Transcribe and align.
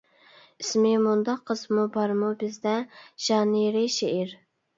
ئىسمى 0.61 0.93
«مۇنداق 1.07 1.43
قىزمۇ 1.49 1.83
بارمۇ 1.99 2.31
بىزدە» 2.41 2.75
ژانىرى 3.27 3.87
«شېئىر». 3.99 4.35